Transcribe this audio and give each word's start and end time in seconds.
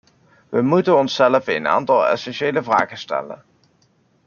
We 0.49 0.61
moeten 0.61 0.97
onszelf 0.97 1.47
een 1.47 1.67
aantal 1.67 2.07
essentiële 2.07 2.63
vragen 2.63 2.97
stellen. 2.97 3.43